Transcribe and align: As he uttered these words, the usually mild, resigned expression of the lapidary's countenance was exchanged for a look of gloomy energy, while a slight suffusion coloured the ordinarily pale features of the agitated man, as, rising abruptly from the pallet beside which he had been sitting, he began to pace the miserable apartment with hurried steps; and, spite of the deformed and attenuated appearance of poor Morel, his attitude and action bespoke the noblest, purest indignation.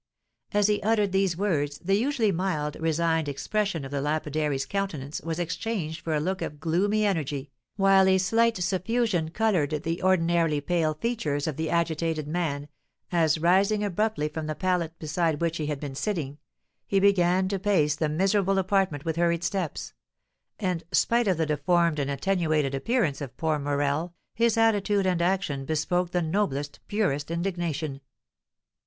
As 0.51 0.65
he 0.65 0.81
uttered 0.81 1.11
these 1.11 1.37
words, 1.37 1.77
the 1.77 1.93
usually 1.93 2.31
mild, 2.31 2.75
resigned 2.77 3.29
expression 3.29 3.85
of 3.85 3.91
the 3.91 4.01
lapidary's 4.01 4.65
countenance 4.65 5.21
was 5.21 5.37
exchanged 5.37 6.01
for 6.01 6.15
a 6.15 6.19
look 6.19 6.41
of 6.41 6.59
gloomy 6.59 7.05
energy, 7.05 7.51
while 7.75 8.07
a 8.09 8.17
slight 8.17 8.57
suffusion 8.57 9.29
coloured 9.29 9.69
the 9.83 10.01
ordinarily 10.01 10.59
pale 10.59 10.95
features 10.95 11.45
of 11.45 11.55
the 11.55 11.69
agitated 11.69 12.27
man, 12.27 12.67
as, 13.11 13.37
rising 13.37 13.83
abruptly 13.83 14.27
from 14.27 14.47
the 14.47 14.55
pallet 14.55 14.97
beside 14.97 15.39
which 15.39 15.57
he 15.57 15.67
had 15.67 15.79
been 15.79 15.93
sitting, 15.93 16.39
he 16.87 16.99
began 16.99 17.47
to 17.47 17.59
pace 17.59 17.95
the 17.95 18.09
miserable 18.09 18.57
apartment 18.57 19.05
with 19.05 19.17
hurried 19.17 19.43
steps; 19.43 19.93
and, 20.57 20.83
spite 20.91 21.27
of 21.27 21.37
the 21.37 21.45
deformed 21.45 21.99
and 21.99 22.09
attenuated 22.09 22.73
appearance 22.73 23.21
of 23.21 23.37
poor 23.37 23.59
Morel, 23.59 24.15
his 24.33 24.57
attitude 24.57 25.05
and 25.05 25.21
action 25.21 25.63
bespoke 25.63 26.09
the 26.09 26.23
noblest, 26.23 26.79
purest 26.87 27.29
indignation. 27.29 28.01